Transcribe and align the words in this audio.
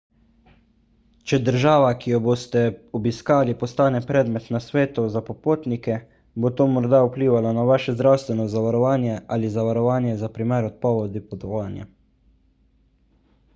če 1.31 1.37
država 1.49 1.89
ki 2.03 2.13
jo 2.13 2.19
boste 2.27 2.61
obiskali 2.99 3.53
postane 3.63 3.99
predmet 4.11 4.47
nasvetov 4.55 5.11
za 5.17 5.21
popotnike 5.29 5.97
bo 6.45 6.51
to 6.61 6.67
morda 6.77 7.01
vplivalo 7.09 7.51
na 7.59 7.67
vaše 7.71 7.95
zdravstveno 7.99 8.47
zavarovanje 8.55 9.17
ali 9.37 9.51
zavarovanje 9.59 10.15
za 10.23 10.31
primer 10.39 10.71
odpovedi 10.71 11.21
potovanja 11.35 11.85